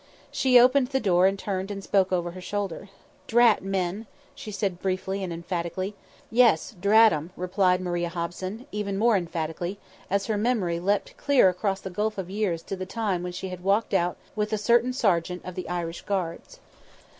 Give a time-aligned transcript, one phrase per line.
[0.31, 2.89] She opened the door and turned and spoke over her shoulder.
[3.27, 5.93] "Drat men!" she said briefly and emphatically.
[6.31, 9.77] "Yes, drat 'em!" replied Maria Hobson, even more emphatically,
[10.09, 13.49] as her memory leapt clear across the gulf of years to the time when she
[13.49, 16.59] had walked out with a certain Sergeant of the Irish Guards.